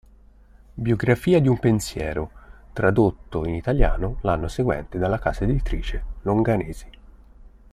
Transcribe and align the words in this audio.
Biografia 0.73 1.39
di 1.39 1.47
un 1.47 1.59
pensiero", 1.59 2.31
tradotto 2.73 3.45
in 3.45 3.53
italiano 3.53 4.17
l'anno 4.23 4.47
seguente 4.47 4.97
dalla 4.97 5.19
casa 5.19 5.43
editrice 5.43 6.03
Longanesi. 6.23 6.89